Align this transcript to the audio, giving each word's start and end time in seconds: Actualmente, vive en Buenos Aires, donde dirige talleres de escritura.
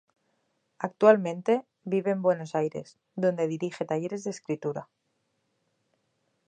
Actualmente, 0.79 1.63
vive 1.83 2.09
en 2.09 2.23
Buenos 2.23 2.55
Aires, 2.55 2.97
donde 3.13 3.45
dirige 3.47 3.85
talleres 3.85 4.23
de 4.23 4.31
escritura. 4.31 4.89